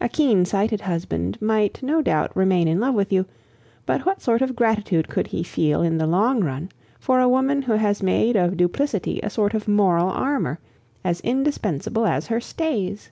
[0.00, 3.26] A keen sighted husband might no doubt remain in love with you,
[3.84, 6.68] but what sort of gratitude could he feel in the long run
[7.00, 10.60] for a woman who had made of duplicity a sort of moral armor,
[11.02, 13.10] as indispensable as her stays?